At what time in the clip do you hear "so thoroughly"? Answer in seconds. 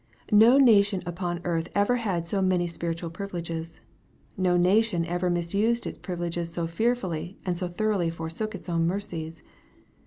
7.55-8.09